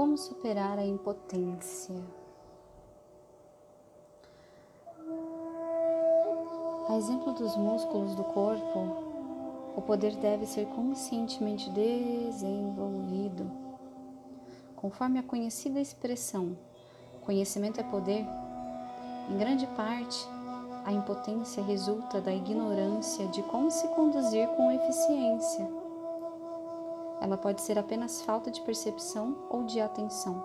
Como 0.00 0.16
superar 0.16 0.78
a 0.78 0.86
impotência? 0.86 1.94
A 6.88 6.96
exemplo 6.96 7.34
dos 7.34 7.54
músculos 7.54 8.14
do 8.14 8.24
corpo, 8.24 8.78
o 9.76 9.82
poder 9.82 10.16
deve 10.16 10.46
ser 10.46 10.64
conscientemente 10.68 11.68
desenvolvido. 11.68 13.44
Conforme 14.74 15.18
a 15.18 15.22
conhecida 15.22 15.78
expressão, 15.78 16.56
conhecimento 17.20 17.78
é 17.78 17.82
poder, 17.82 18.24
em 19.28 19.36
grande 19.36 19.66
parte, 19.76 20.26
a 20.82 20.92
impotência 20.92 21.62
resulta 21.62 22.22
da 22.22 22.32
ignorância 22.32 23.26
de 23.26 23.42
como 23.42 23.70
se 23.70 23.86
conduzir 23.88 24.48
com 24.56 24.72
eficiência. 24.72 25.79
Ela 27.20 27.36
pode 27.36 27.60
ser 27.60 27.78
apenas 27.78 28.22
falta 28.22 28.50
de 28.50 28.60
percepção 28.62 29.36
ou 29.50 29.64
de 29.64 29.80
atenção. 29.80 30.42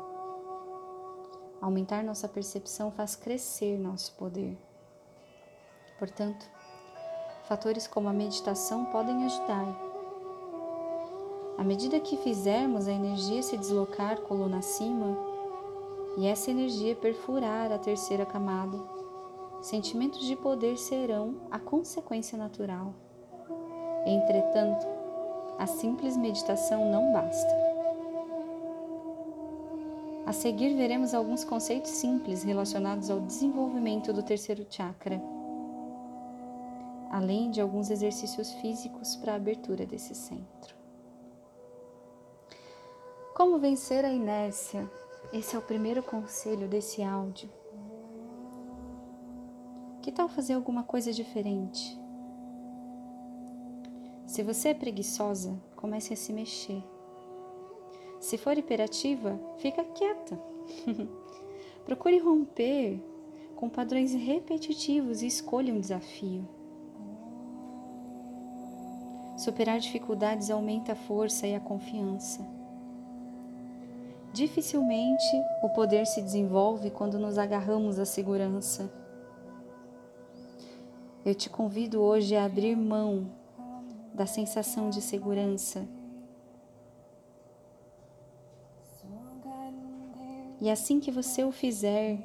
Aumentar 1.62 2.04
nossa 2.04 2.28
percepção 2.28 2.92
faz 2.92 3.16
crescer 3.16 3.80
nosso 3.80 4.14
poder. 4.16 4.58
Portanto, 5.98 6.46
fatores 7.48 7.88
como 7.88 8.10
a 8.10 8.14
meditação 8.14 8.86
podem 8.86 9.24
ajudar. 9.26 9.66
À 11.58 11.64
medida 11.64 12.00
que 12.00 12.18
fizermos 12.18 12.88
a 12.88 12.92
energia 12.92 13.42
se 13.42 13.56
deslocar 13.56 14.20
coluna 14.22 14.58
acima 14.58 15.18
e 16.18 16.28
essa 16.28 16.52
energia 16.52 16.96
perfurar 16.96 17.72
a 17.72 17.80
terceira 17.80 18.26
camada, 18.26 18.78
sentimentos 19.62 20.26
de 20.26 20.36
poder 20.36 20.78
serão 20.78 21.36
a 21.50 21.58
consequência 21.58 22.38
natural. 22.38 22.94
Entretanto, 24.06 24.95
a 25.58 25.68
simples 25.68 26.18
meditação 26.18 26.92
não 26.92 27.14
basta. 27.14 27.66
A 30.26 30.34
seguir, 30.34 30.76
veremos 30.76 31.14
alguns 31.14 31.44
conceitos 31.44 31.92
simples 31.92 32.44
relacionados 32.44 33.10
ao 33.10 33.20
desenvolvimento 33.20 34.12
do 34.12 34.24
terceiro 34.24 34.66
chakra 34.70 35.22
além 37.16 37.50
de 37.50 37.62
alguns 37.62 37.90
exercícios 37.90 38.52
físicos 38.56 39.16
para 39.16 39.32
a 39.32 39.36
abertura 39.36 39.86
desse 39.86 40.14
centro. 40.14 40.76
Como 43.34 43.58
vencer 43.58 44.04
a 44.04 44.12
inércia? 44.12 44.90
Esse 45.32 45.56
é 45.56 45.60
o 45.60 45.62
primeiro 45.62 46.04
conselho 46.04 46.68
desse 46.68 47.02
áudio. 47.02 47.50
Que 50.02 50.12
tal 50.12 50.28
fazer 50.28 50.56
alguma 50.56 50.84
coisa 50.84 51.14
diferente? 51.14 51.98
Se 54.26 54.42
você 54.42 54.70
é 54.70 54.74
preguiçosa, 54.74 55.56
comece 55.76 56.14
a 56.14 56.18
se 56.18 56.34
mexer. 56.34 56.84
Se 58.20 58.38
for 58.38 58.58
hiperativa, 58.58 59.40
fica 59.58 59.84
quieta. 59.84 60.40
Procure 61.86 62.18
romper 62.18 63.00
com 63.56 63.70
padrões 63.70 64.14
repetitivos 64.14 65.22
e 65.22 65.28
escolha 65.28 65.74
um 65.74 65.80
desafio. 65.80 66.48
Superar 69.38 69.80
dificuldades 69.80 70.50
aumenta 70.50 70.94
a 70.94 70.96
força 70.96 71.46
e 71.46 71.54
a 71.54 71.60
confiança. 71.60 72.46
Dificilmente 74.34 75.24
o 75.62 75.70
poder 75.70 76.06
se 76.06 76.22
desenvolve 76.22 76.90
quando 76.90 77.20
nos 77.20 77.38
agarramos 77.38 78.00
à 78.00 78.06
segurança. 78.06 78.92
Eu 81.24 81.36
te 81.36 81.50
convido 81.50 82.02
hoje 82.02 82.36
a 82.36 82.46
abrir 82.46 82.76
mão 82.76 83.32
da 84.16 84.26
sensação 84.26 84.90
de 84.90 85.02
segurança. 85.02 85.86
E 90.62 90.70
assim 90.70 91.00
que 91.00 91.12
você 91.12 91.44
o 91.44 91.52
fizer, 91.52 92.18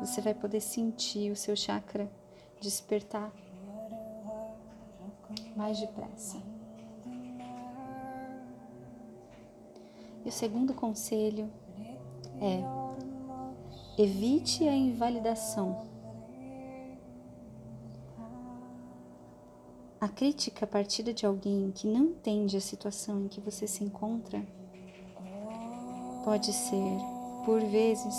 você 0.00 0.20
vai 0.20 0.32
poder 0.32 0.60
sentir 0.60 1.30
o 1.30 1.36
seu 1.36 1.56
chakra 1.56 2.08
despertar 2.60 3.30
mais 5.56 5.78
depressa. 5.78 6.40
E 10.24 10.28
o 10.28 10.32
segundo 10.32 10.72
conselho 10.72 11.50
é: 12.40 12.62
evite 14.00 14.66
a 14.68 14.74
invalidação. 14.74 15.93
A 20.04 20.08
crítica 20.08 20.66
partida 20.66 21.14
de 21.14 21.24
alguém 21.24 21.72
que 21.74 21.86
não 21.86 22.08
entende 22.10 22.58
a 22.58 22.60
situação 22.60 23.24
em 23.24 23.28
que 23.28 23.40
você 23.40 23.66
se 23.66 23.82
encontra 23.82 24.46
pode 26.22 26.52
ser, 26.52 26.98
por 27.46 27.62
vezes, 27.62 28.14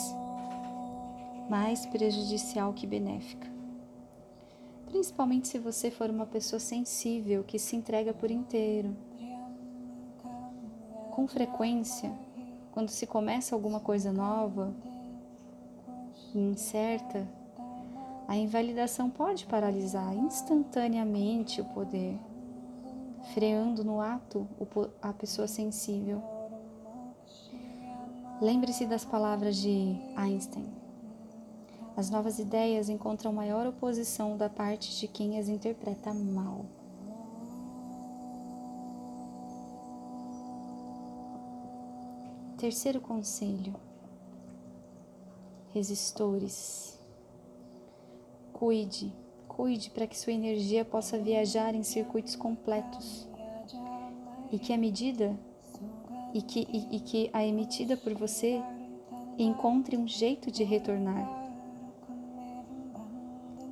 mais 1.48 1.86
prejudicial 1.86 2.74
que 2.74 2.88
benéfica 2.88 3.56
principalmente 4.96 5.50
se 5.50 5.60
você 5.60 5.92
for 5.92 6.10
uma 6.10 6.26
pessoa 6.26 6.58
sensível 6.58 7.44
que 7.44 7.60
se 7.60 7.76
entrega 7.76 8.14
por 8.14 8.32
inteiro. 8.32 8.96
Com 11.12 11.28
frequência, 11.28 12.18
quando 12.72 12.88
se 12.88 13.06
começa 13.06 13.54
alguma 13.54 13.82
coisa 13.82 14.14
nova 14.14 14.74
e 16.34 16.40
incerta, 16.40 17.28
a 18.28 18.36
invalidação 18.36 19.10
pode 19.10 19.46
paralisar 19.46 20.16
instantaneamente 20.16 21.62
o 21.62 21.66
poder, 21.66 22.20
freando 23.34 23.84
no 23.84 24.02
ato 24.02 24.48
a 25.02 25.14
pessoa 25.14 25.48
sensível. 25.48 26.22
Lembre-se 28.42 28.86
das 28.86 29.06
palavras 29.06 29.56
de 29.56 29.96
Einstein. 30.16 30.74
As 31.96 32.10
novas 32.10 32.40
ideias 32.40 32.90
encontram 32.90 33.32
maior 33.32 33.66
oposição 33.66 34.36
da 34.36 34.50
parte 34.50 35.00
de 35.00 35.08
quem 35.08 35.40
as 35.40 35.48
interpreta 35.48 36.14
mal. 36.14 36.66
Terceiro 42.58 43.00
conselho: 43.00 43.76
resistores. 45.74 46.95
Cuide, 48.58 49.14
cuide 49.50 49.90
para 49.90 50.08
que 50.08 50.18
sua 50.18 50.32
energia 50.32 50.86
possa 50.86 51.18
viajar 51.18 51.76
em 51.76 51.84
circuitos 51.84 52.38
completos 52.38 53.28
e 54.50 54.58
que 54.58 54.72
a 54.72 54.78
medida 54.78 55.38
e 56.34 56.42
que, 56.42 56.66
e, 56.72 56.96
e 56.96 57.00
que 57.02 57.30
a 57.34 57.46
emitida 57.46 57.98
por 57.98 58.14
você 58.14 58.64
encontre 59.38 59.98
um 59.98 60.08
jeito 60.08 60.50
de 60.50 60.64
retornar. 60.64 61.28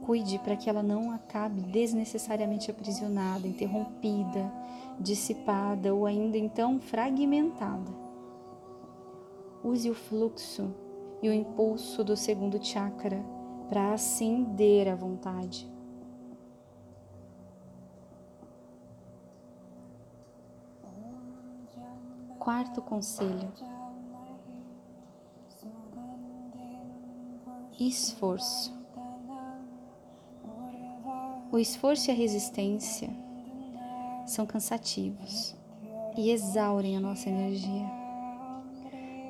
Cuide 0.06 0.38
para 0.40 0.58
que 0.58 0.70
ela 0.70 0.84
não 0.84 1.12
acabe 1.12 1.62
desnecessariamente 1.62 2.70
aprisionada, 2.70 3.48
interrompida, 3.48 4.52
dissipada 5.00 5.96
ou 5.96 6.06
ainda 6.06 6.38
então 6.38 6.78
fragmentada. 6.82 7.90
Use 9.64 9.90
o 9.90 9.96
fluxo 9.96 10.76
e 11.22 11.30
o 11.30 11.34
impulso 11.34 12.04
do 12.04 12.18
segundo 12.18 12.62
chakra 12.62 13.24
para 13.70 13.94
acender 13.94 14.88
a 14.88 14.96
vontade. 14.96 15.72
Quarto 22.40 22.82
conselho: 22.82 23.52
esforço. 27.80 28.74
O 31.52 31.60
esforço 31.60 32.10
e 32.10 32.12
a 32.12 32.16
resistência 32.16 33.10
são 34.26 34.46
cansativos 34.46 35.56
e 36.18 36.32
exaurem 36.32 36.98
a 36.98 37.00
nossa 37.00 37.30
energia. 37.30 37.86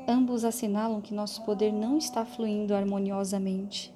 Ambos 0.07 0.44
assinalam 0.44 1.01
que 1.01 1.13
nosso 1.13 1.44
poder 1.44 1.71
não 1.71 1.97
está 1.97 2.25
fluindo 2.25 2.74
harmoniosamente. 2.74 3.94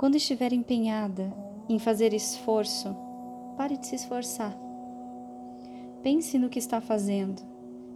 Quando 0.00 0.16
estiver 0.16 0.50
empenhada 0.54 1.30
em 1.68 1.78
fazer 1.78 2.14
esforço, 2.14 2.96
pare 3.54 3.76
de 3.76 3.86
se 3.86 3.96
esforçar. 3.96 4.56
Pense 6.02 6.38
no 6.38 6.48
que 6.48 6.58
está 6.58 6.80
fazendo 6.80 7.42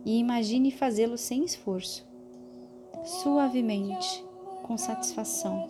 e 0.05 0.19
imagine 0.19 0.71
fazê-lo 0.71 1.17
sem 1.17 1.47
esforço, 1.47 2.07
suavemente, 3.03 4.23
com 4.65 4.77
satisfação. 4.77 5.67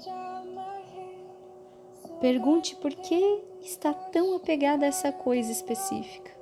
Pergunte 2.21 2.75
por 2.75 2.93
que 2.93 3.45
está 3.63 3.95
tão 3.95 4.35
apegada 4.35 4.85
a 4.85 4.89
essa 4.89 5.13
coisa 5.13 5.53
específica. 5.53 6.33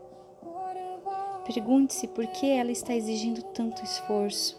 Pergunte-se 1.45 2.09
por 2.09 2.27
que 2.29 2.49
ela 2.49 2.73
está 2.73 2.95
exigindo 2.95 3.43
tanto 3.43 3.85
esforço. 3.85 4.59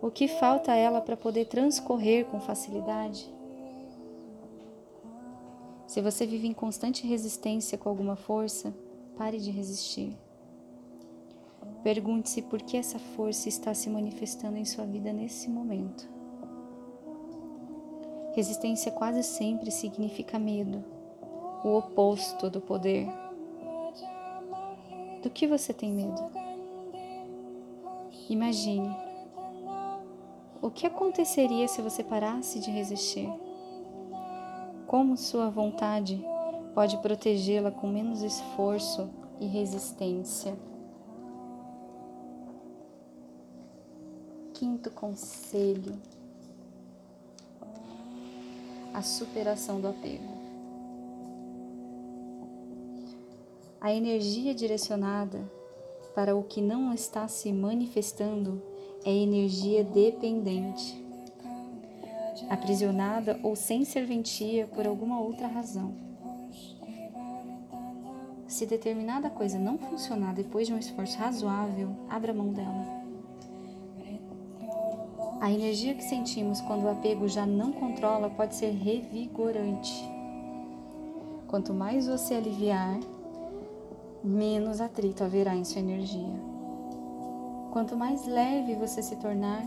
O 0.00 0.10
que 0.10 0.26
falta 0.26 0.72
a 0.72 0.76
ela 0.76 1.02
para 1.02 1.18
poder 1.18 1.44
transcorrer 1.44 2.24
com 2.24 2.40
facilidade? 2.40 3.41
Se 5.92 6.00
você 6.00 6.24
vive 6.24 6.48
em 6.48 6.54
constante 6.54 7.06
resistência 7.06 7.76
com 7.76 7.86
alguma 7.86 8.16
força, 8.16 8.74
pare 9.14 9.38
de 9.38 9.50
resistir. 9.50 10.16
Pergunte-se 11.82 12.40
por 12.40 12.62
que 12.62 12.78
essa 12.78 12.98
força 12.98 13.46
está 13.46 13.74
se 13.74 13.90
manifestando 13.90 14.56
em 14.56 14.64
sua 14.64 14.86
vida 14.86 15.12
nesse 15.12 15.50
momento. 15.50 16.08
Resistência 18.34 18.90
quase 18.90 19.22
sempre 19.22 19.70
significa 19.70 20.38
medo, 20.38 20.82
o 21.62 21.76
oposto 21.76 22.48
do 22.48 22.62
poder. 22.62 23.06
Do 25.22 25.28
que 25.28 25.46
você 25.46 25.74
tem 25.74 25.92
medo? 25.92 26.22
Imagine. 28.30 28.96
O 30.62 30.70
que 30.70 30.86
aconteceria 30.86 31.68
se 31.68 31.82
você 31.82 32.02
parasse 32.02 32.58
de 32.60 32.70
resistir? 32.70 33.30
Como 34.92 35.16
sua 35.16 35.48
vontade 35.48 36.22
pode 36.74 36.98
protegê-la 36.98 37.70
com 37.70 37.86
menos 37.86 38.20
esforço 38.20 39.08
e 39.40 39.46
resistência? 39.46 40.54
Quinto 44.52 44.90
conselho: 44.90 45.94
a 48.92 49.00
superação 49.00 49.80
do 49.80 49.88
apego. 49.88 50.28
A 53.80 53.94
energia 53.94 54.54
direcionada 54.54 55.40
para 56.14 56.36
o 56.36 56.42
que 56.42 56.60
não 56.60 56.92
está 56.92 57.26
se 57.28 57.50
manifestando 57.50 58.60
é 59.06 59.10
energia 59.10 59.82
dependente, 59.82 61.01
aprisionada 62.48 63.38
ou 63.42 63.56
sem 63.56 63.84
serventia 63.84 64.66
por 64.66 64.86
alguma 64.86 65.20
outra 65.20 65.46
razão. 65.46 65.94
Se 68.46 68.66
determinada 68.66 69.30
coisa 69.30 69.58
não 69.58 69.78
funcionar 69.78 70.34
depois 70.34 70.66
de 70.66 70.74
um 70.74 70.78
esforço 70.78 71.18
razoável, 71.18 71.96
abra 72.08 72.34
mão 72.34 72.52
dela. 72.52 73.02
A 75.40 75.50
energia 75.50 75.94
que 75.94 76.04
sentimos 76.04 76.60
quando 76.60 76.84
o 76.84 76.90
apego 76.90 77.26
já 77.26 77.44
não 77.44 77.72
controla 77.72 78.30
pode 78.30 78.54
ser 78.54 78.70
revigorante. 78.70 80.08
Quanto 81.48 81.74
mais 81.74 82.06
você 82.06 82.34
aliviar, 82.34 83.00
menos 84.22 84.80
atrito 84.80 85.24
haverá 85.24 85.56
em 85.56 85.64
sua 85.64 85.80
energia. 85.80 86.40
Quanto 87.72 87.96
mais 87.96 88.26
leve 88.26 88.74
você 88.74 89.02
se 89.02 89.16
tornar, 89.16 89.66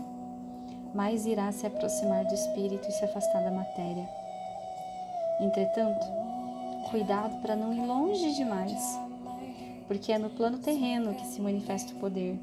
mais 0.94 1.26
irá 1.26 1.50
se 1.52 1.66
aproximar 1.66 2.24
do 2.24 2.34
espírito 2.34 2.88
e 2.88 2.92
se 2.92 3.04
afastar 3.04 3.42
da 3.42 3.50
matéria. 3.50 4.08
Entretanto, 5.40 6.06
cuidado 6.90 7.40
para 7.42 7.54
não 7.54 7.72
ir 7.72 7.84
longe 7.84 8.34
demais, 8.34 8.98
porque 9.86 10.12
é 10.12 10.18
no 10.18 10.30
plano 10.30 10.58
terreno 10.58 11.14
que 11.14 11.26
se 11.26 11.40
manifesta 11.40 11.92
o 11.92 11.96
poder. 11.96 12.38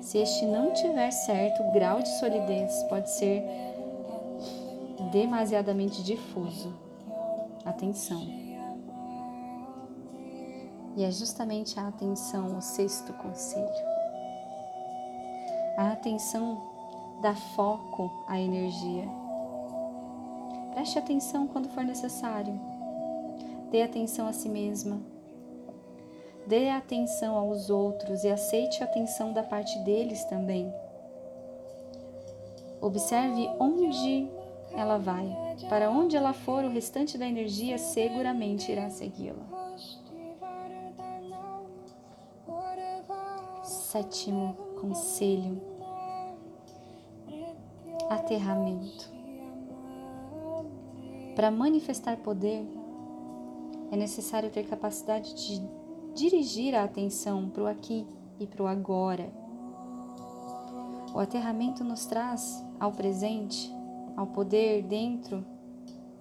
Se 0.00 0.18
este 0.18 0.46
não 0.46 0.72
tiver 0.72 1.10
certo, 1.10 1.62
grau 1.72 2.00
de 2.02 2.08
solidez 2.18 2.82
pode 2.84 3.10
ser 3.10 3.44
demasiadamente 5.12 6.02
difuso. 6.02 6.74
Atenção. 7.64 8.48
E 10.96 11.04
é 11.04 11.10
justamente 11.10 11.78
a 11.78 11.88
atenção 11.88 12.56
o 12.56 12.60
sexto 12.60 13.12
conselho. 13.12 13.68
A 15.76 15.92
atenção 15.92 16.60
dá 17.20 17.34
foco 17.34 18.10
à 18.26 18.38
energia. 18.38 19.08
Preste 20.72 20.98
atenção 20.98 21.46
quando 21.46 21.68
for 21.68 21.84
necessário. 21.84 22.58
Dê 23.70 23.82
atenção 23.82 24.28
a 24.28 24.32
si 24.32 24.48
mesma. 24.48 25.00
Dê 26.46 26.70
atenção 26.70 27.36
aos 27.36 27.68
outros 27.68 28.24
e 28.24 28.30
aceite 28.30 28.82
a 28.82 28.86
atenção 28.86 29.32
da 29.32 29.42
parte 29.42 29.78
deles 29.80 30.24
também. 30.24 30.72
Observe 32.80 33.50
onde 33.58 34.28
ela 34.72 34.98
vai. 34.98 35.36
Para 35.68 35.90
onde 35.90 36.16
ela 36.16 36.32
for, 36.32 36.64
o 36.64 36.70
restante 36.70 37.18
da 37.18 37.26
energia 37.26 37.76
seguramente 37.76 38.70
irá 38.70 38.88
segui-la. 38.88 39.44
Sétimo 43.62 44.56
conselho: 44.80 45.60
aterramento. 48.08 49.10
Para 51.34 51.50
manifestar 51.50 52.16
poder, 52.16 52.66
é 53.90 53.96
necessário 53.96 54.50
ter 54.50 54.66
capacidade 54.66 55.34
de 55.34 55.62
dirigir 56.14 56.74
a 56.74 56.84
atenção 56.84 57.48
para 57.48 57.62
o 57.62 57.66
aqui 57.66 58.06
e 58.40 58.46
para 58.46 58.62
o 58.62 58.66
agora. 58.66 59.32
O 61.14 61.18
aterramento 61.18 61.84
nos 61.84 62.06
traz 62.06 62.64
ao 62.78 62.92
presente, 62.92 63.72
ao 64.16 64.26
poder 64.26 64.82
dentro 64.82 65.44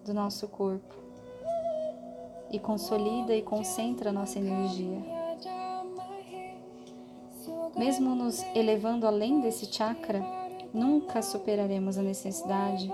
do 0.06 0.14
nosso 0.14 0.48
corpo 0.48 0.96
e 2.52 2.60
consolida 2.60 3.36
e 3.36 3.42
concentra 3.42 4.10
a 4.12 4.14
nossa 4.14 4.40
energia. 4.40 5.04
Mesmo 7.76 8.16
nos 8.16 8.42
elevando 8.56 9.06
além 9.06 9.42
desse 9.42 9.72
chakra, 9.72 10.37
nunca 10.74 11.22
superaremos 11.22 11.98
a 11.98 12.02
necessidade 12.02 12.92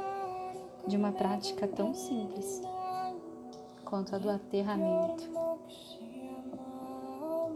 de 0.87 0.97
uma 0.97 1.11
prática 1.11 1.67
tão 1.67 1.93
simples 1.93 2.61
quanto 3.85 4.15
a 4.15 4.17
do 4.17 4.29
aterramento. 4.29 5.23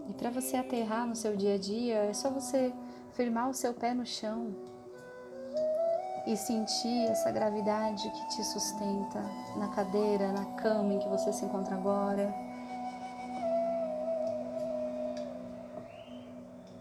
E 0.09 0.13
para 0.13 0.29
você 0.29 0.57
aterrar 0.57 1.05
no 1.05 1.15
seu 1.15 1.35
dia 1.35 1.55
a 1.55 1.57
dia, 1.57 1.95
é 1.95 2.13
só 2.13 2.29
você 2.29 2.73
firmar 3.13 3.49
o 3.49 3.53
seu 3.53 3.73
pé 3.73 3.93
no 3.93 4.05
chão 4.05 4.55
e 6.25 6.35
sentir 6.35 7.07
essa 7.09 7.31
gravidade 7.31 8.09
que 8.09 8.27
te 8.35 8.43
sustenta 8.43 9.23
na 9.55 9.69
cadeira, 9.69 10.31
na 10.31 10.45
cama 10.57 10.93
em 10.93 10.99
que 10.99 11.07
você 11.07 11.31
se 11.31 11.45
encontra 11.45 11.75
agora 11.75 12.33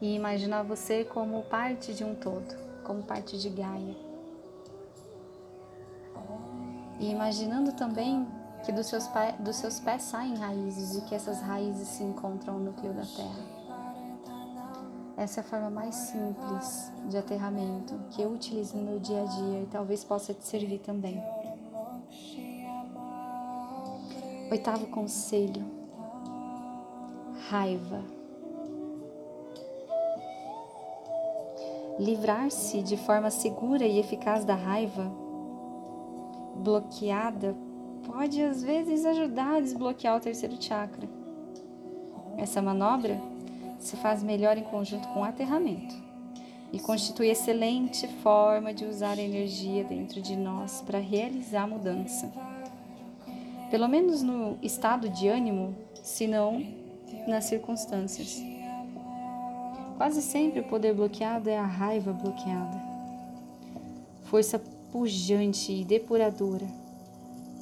e 0.00 0.14
imaginar 0.14 0.62
você 0.62 1.04
como 1.04 1.42
parte 1.44 1.94
de 1.94 2.04
um 2.04 2.14
todo, 2.14 2.54
como 2.86 3.02
parte 3.02 3.36
de 3.36 3.50
Gaia. 3.50 3.96
E 7.00 7.10
imaginando 7.10 7.72
também 7.72 8.26
que 8.64 8.72
dos 8.72 8.86
seus, 8.86 9.06
pés, 9.08 9.34
dos 9.40 9.56
seus 9.56 9.80
pés 9.80 10.02
saem 10.02 10.36
raízes 10.36 10.96
e 10.96 11.00
que 11.02 11.14
essas 11.14 11.40
raízes 11.42 11.88
se 11.88 12.04
encontram 12.04 12.58
no 12.58 12.66
núcleo 12.66 12.94
da 12.94 13.02
Terra. 13.04 13.56
Essa 15.16 15.40
é 15.40 15.42
a 15.42 15.44
forma 15.44 15.70
mais 15.70 15.94
simples 15.94 16.92
de 17.08 17.18
aterramento 17.18 17.98
que 18.10 18.22
eu 18.22 18.30
utilizo 18.30 18.76
no 18.76 18.84
meu 18.84 19.00
dia 19.00 19.22
a 19.22 19.26
dia 19.26 19.62
e 19.62 19.66
talvez 19.66 20.04
possa 20.04 20.32
te 20.32 20.44
servir 20.46 20.78
também. 20.78 21.22
Oitavo 24.50 24.86
conselho: 24.86 25.64
raiva. 27.48 28.15
Livrar-se 31.98 32.82
de 32.82 32.96
forma 32.96 33.30
segura 33.30 33.86
e 33.86 33.98
eficaz 33.98 34.44
da 34.44 34.54
raiva 34.54 35.10
bloqueada 36.56 37.54
pode 38.04 38.42
às 38.42 38.62
vezes 38.62 39.04
ajudar 39.04 39.56
a 39.56 39.60
desbloquear 39.60 40.16
o 40.16 40.20
terceiro 40.20 40.62
chakra. 40.62 41.08
Essa 42.36 42.62
manobra 42.62 43.20
se 43.78 43.96
faz 43.96 44.22
melhor 44.22 44.56
em 44.56 44.62
conjunto 44.62 45.08
com 45.08 45.20
o 45.20 45.24
aterramento 45.24 45.94
e 46.72 46.78
constitui 46.78 47.28
excelente 47.28 48.06
forma 48.22 48.72
de 48.72 48.84
usar 48.84 49.18
a 49.18 49.22
energia 49.22 49.84
dentro 49.84 50.20
de 50.20 50.36
nós 50.36 50.82
para 50.82 50.98
realizar 50.98 51.62
a 51.62 51.66
mudança. 51.66 52.32
Pelo 53.70 53.88
menos 53.88 54.22
no 54.22 54.58
estado 54.62 55.08
de 55.08 55.28
ânimo, 55.28 55.74
se 56.02 56.26
não 56.26 56.64
nas 57.26 57.44
circunstâncias. 57.46 58.55
Quase 59.96 60.20
sempre 60.20 60.60
o 60.60 60.64
poder 60.64 60.94
bloqueado 60.94 61.48
é 61.48 61.56
a 61.56 61.64
raiva 61.64 62.12
bloqueada. 62.12 62.82
Força 64.24 64.58
pujante 64.92 65.72
e 65.72 65.84
depuradora. 65.84 66.66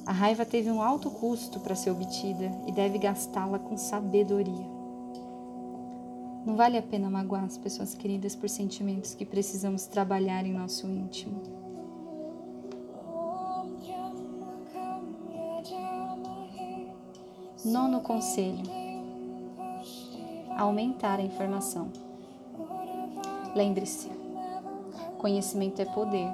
A 0.05 0.11
raiva 0.11 0.45
teve 0.45 0.69
um 0.69 0.81
alto 0.81 1.09
custo 1.09 1.61
para 1.61 1.75
ser 1.75 1.91
obtida 1.91 2.51
e 2.67 2.71
deve 2.73 2.97
gastá-la 2.97 3.57
com 3.57 3.77
sabedoria. 3.77 4.67
Não 6.45 6.55
vale 6.55 6.77
a 6.77 6.81
pena 6.81 7.09
magoar 7.09 7.45
as 7.45 7.57
pessoas 7.57 7.95
queridas 7.95 8.35
por 8.35 8.49
sentimentos 8.49 9.15
que 9.15 9.25
precisamos 9.25 9.87
trabalhar 9.87 10.45
em 10.45 10.53
nosso 10.53 10.87
íntimo. 10.87 11.41
Nono 17.63 18.01
conselho: 18.01 18.63
aumentar 20.55 21.19
a 21.19 21.23
informação. 21.23 22.04
Lembre-se, 23.55 24.11
conhecimento 25.17 25.81
é 25.81 25.85
poder. 25.85 26.29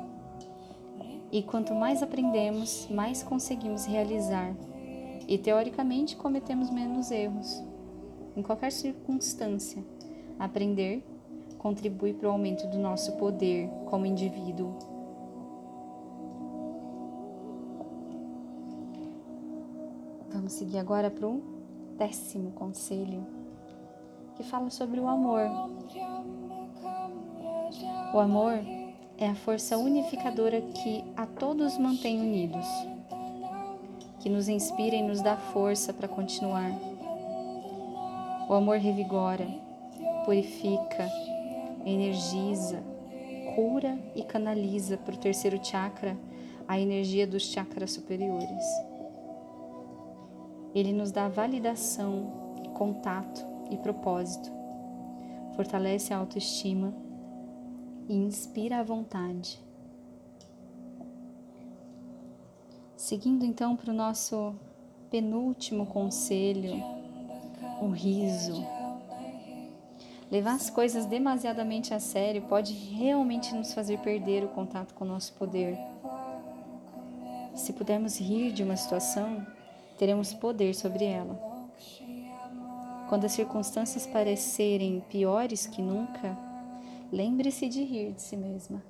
E 1.32 1.42
quanto 1.44 1.74
mais 1.74 2.04
aprendemos, 2.04 2.88
mais 2.90 3.24
conseguimos 3.24 3.86
realizar. 3.86 4.54
E 5.28 5.38
teoricamente 5.38 6.18
cometemos 6.18 6.70
menos 6.70 7.12
erros. 7.12 7.63
Em 8.36 8.42
qualquer 8.42 8.72
circunstância, 8.72 9.82
Aprender 10.42 11.04
contribui 11.60 12.13
para 12.16 12.28
o 12.28 12.32
aumento 12.32 12.66
do 12.66 12.80
nosso 12.80 13.12
poder 13.18 13.70
como 13.86 14.08
indivíduo. 14.08 14.75
Vamos 20.32 20.54
seguir 20.54 20.80
agora 20.80 21.12
para 21.12 21.28
o 21.28 21.44
décimo 21.96 22.54
conselho, 22.54 23.24
que 24.36 24.42
fala 24.42 24.72
sobre 24.72 25.00
o 25.00 25.08
amor. 25.08 25.42
O 28.13 28.20
amor 28.20 28.60
é 29.18 29.30
a 29.30 29.36
força 29.36 29.77
unificadora 29.77 30.60
que 30.60 31.01
a 31.15 31.25
todos 31.25 31.77
mantém 31.77 32.20
unidos, 32.20 32.65
que 34.20 34.27
nos 34.27 34.50
inspira 34.50 34.98
e 34.98 35.01
nos 35.01 35.22
dá 35.22 35.38
força 35.38 35.94
para 35.94 36.10
continuar. 36.10 36.74
O 38.50 38.53
amor 38.53 38.80
revigora, 38.80 39.48
purifica, 40.25 41.10
energiza, 41.86 42.84
cura 43.56 43.98
e 44.13 44.24
canaliza 44.24 44.98
para 44.98 45.15
o 45.15 45.18
terceiro 45.18 45.63
chakra 45.63 46.18
a 46.68 46.77
energia 46.77 47.25
dos 47.25 47.44
chakras 47.44 47.91
superiores. 47.91 48.65
Ele 50.75 50.91
nos 50.91 51.13
dá 51.13 51.30
validação, 51.30 52.30
contato 52.74 53.41
e 53.70 53.77
propósito, 53.77 54.51
fortalece 55.56 56.13
a 56.13 56.18
autoestima 56.18 56.94
e 58.12 58.13
inspira 58.13 58.80
a 58.80 58.84
vontade. 58.84 59.58
Seguindo 62.98 63.46
então 63.46 63.77
para 63.77 63.89
o 63.89 63.96
nosso 63.96 64.53
penúltimo 65.10 65.86
conselho, 65.86 66.84
o 67.82 67.88
riso. 67.88 68.68
Levar 70.30 70.56
as 70.56 70.70
coisas 70.70 71.06
demasiadamente 71.06 71.94
a 71.94 72.01
sério 72.01 72.41
pode 72.44 72.74
realmente 72.74 73.56
nos 73.56 73.74
fazer 73.74 73.98
perder 74.00 74.44
o 74.44 74.50
contato 74.50 74.94
com 74.94 75.06
o 75.06 75.08
nosso 75.08 75.32
poder. 75.34 75.77
Se 77.56 77.72
pudermos 77.72 78.20
rir 78.20 78.51
de 78.51 78.62
uma 78.62 78.75
situação, 78.75 79.46
teremos 79.98 80.34
poder 80.34 80.75
sobre 80.75 81.06
ela. 81.06 81.39
Quando 83.08 83.24
as 83.24 83.32
circunstâncias 83.32 84.06
parecerem 84.06 85.01
piores 85.10 85.65
que 85.65 85.82
nunca, 85.82 86.50
lembre-se 87.12 87.68
de 87.68 87.84
rir 87.84 88.13
de 88.13 88.22
si 88.22 88.38
mesma. 88.38 88.84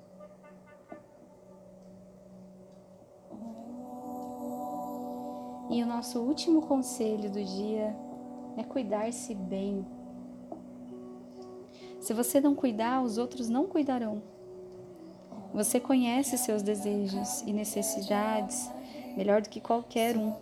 E 5.70 5.82
o 5.82 5.86
nosso 5.86 6.20
último 6.20 6.62
conselho 6.62 7.30
do 7.30 7.42
dia 7.42 7.96
é 8.56 8.62
cuidar-se 8.62 9.34
bem. 9.34 9.86
Se 11.98 12.12
você 12.12 12.40
não 12.40 12.54
cuidar, 12.54 13.02
os 13.02 13.16
outros 13.16 13.48
não 13.48 13.66
cuidarão. 13.66 14.22
Você 15.54 15.80
conhece 15.80 16.36
seus 16.36 16.62
desejos 16.62 17.42
e 17.42 17.52
necessidades 17.52 18.70
melhor 19.16 19.42
do 19.42 19.48
que 19.48 19.60
qualquer 19.60 20.16
um. 20.16 20.34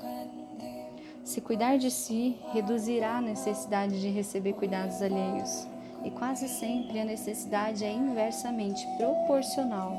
Se 1.25 1.41
cuidar 1.41 1.79
de 1.79 1.91
si, 1.91 2.37
reduzirá 2.53 3.19
a 3.19 3.23
necessidade 3.23 4.01
de 4.01 4.09
receber 4.09 4.55
cuidados 4.55 5.01
alheios, 5.03 5.67
e 6.05 6.11
quase 6.11 6.49
sempre 6.49 6.99
a 7.01 7.05
necessidade 7.05 7.85
é 7.85 7.93
inversamente 7.93 8.87
proporcional 8.97 9.93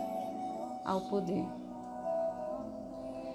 ao 0.84 1.02
poder. 1.02 1.46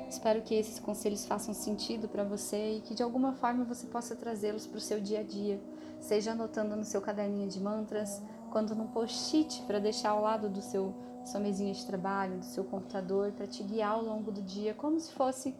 Espero 0.08 0.40
que 0.42 0.54
esses 0.54 0.78
conselhos 0.78 1.26
façam 1.26 1.52
sentido 1.52 2.08
para 2.08 2.24
você 2.24 2.76
e 2.76 2.80
que 2.80 2.94
de 2.94 3.02
alguma 3.02 3.32
forma 3.32 3.64
você 3.64 3.86
possa 3.86 4.14
trazê-los 4.14 4.66
para 4.66 4.78
o 4.78 4.80
seu 4.80 5.00
dia 5.00 5.20
a 5.20 5.22
dia, 5.22 5.60
seja 6.00 6.32
anotando 6.32 6.76
no 6.76 6.84
seu 6.84 7.00
caderninho 7.00 7.48
de 7.48 7.60
mantras, 7.60 8.22
quando 8.50 8.74
num 8.74 8.86
post-it 8.86 9.62
para 9.62 9.78
deixar 9.78 10.10
ao 10.10 10.22
lado 10.22 10.48
do 10.48 10.62
seu 10.62 10.94
sua 11.26 11.40
mesinha 11.40 11.74
de 11.74 11.84
trabalho, 11.84 12.38
do 12.38 12.44
seu 12.44 12.62
computador, 12.62 13.32
para 13.32 13.48
te 13.48 13.60
guiar 13.64 13.92
ao 13.92 14.02
longo 14.02 14.30
do 14.30 14.40
dia, 14.40 14.72
como 14.74 14.98
se 15.00 15.12
fosse 15.12 15.52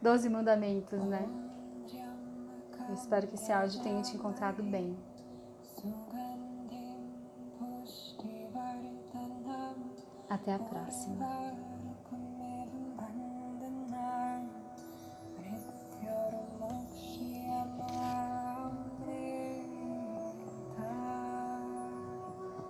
Doze 0.00 0.28
Mandamentos, 0.28 1.02
né? 1.04 1.26
Eu 2.86 2.94
espero 2.94 3.26
que 3.26 3.34
esse 3.34 3.50
áudio 3.50 3.82
tenha 3.82 4.00
te 4.02 4.14
encontrado 4.14 4.62
bem. 4.62 4.96
Até 10.28 10.54
a 10.54 10.58
próxima. 10.58 11.77